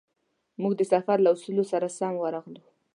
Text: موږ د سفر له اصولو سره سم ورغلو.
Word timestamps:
موږ 0.61 0.73
د 0.77 0.81
سفر 0.93 1.17
له 1.23 1.29
اصولو 1.35 1.63
سره 1.71 1.87
سم 1.97 2.13
ورغلو. 2.19 2.61